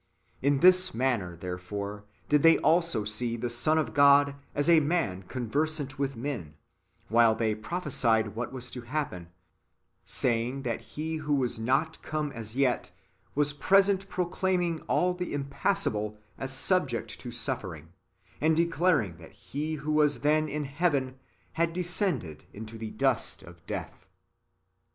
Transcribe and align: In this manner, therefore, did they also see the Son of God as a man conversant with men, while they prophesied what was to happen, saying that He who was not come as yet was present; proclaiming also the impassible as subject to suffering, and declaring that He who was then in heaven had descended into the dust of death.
In 0.41 0.61
this 0.61 0.95
manner, 0.95 1.35
therefore, 1.37 2.05
did 2.27 2.41
they 2.41 2.57
also 2.57 3.03
see 3.03 3.37
the 3.37 3.51
Son 3.51 3.77
of 3.77 3.93
God 3.93 4.33
as 4.55 4.67
a 4.67 4.79
man 4.79 5.21
conversant 5.21 5.99
with 5.99 6.15
men, 6.15 6.55
while 7.09 7.35
they 7.35 7.53
prophesied 7.53 8.33
what 8.35 8.51
was 8.51 8.71
to 8.71 8.81
happen, 8.81 9.27
saying 10.03 10.63
that 10.63 10.81
He 10.81 11.17
who 11.17 11.35
was 11.35 11.59
not 11.59 12.01
come 12.01 12.31
as 12.31 12.55
yet 12.55 12.89
was 13.35 13.53
present; 13.53 14.09
proclaiming 14.09 14.81
also 14.87 15.19
the 15.19 15.35
impassible 15.35 16.17
as 16.35 16.51
subject 16.51 17.19
to 17.19 17.29
suffering, 17.29 17.89
and 18.41 18.57
declaring 18.57 19.17
that 19.17 19.33
He 19.33 19.75
who 19.75 19.91
was 19.91 20.21
then 20.21 20.49
in 20.49 20.63
heaven 20.65 21.19
had 21.53 21.73
descended 21.73 22.45
into 22.53 22.75
the 22.79 22.89
dust 22.89 23.43
of 23.43 23.63
death. 23.67 24.07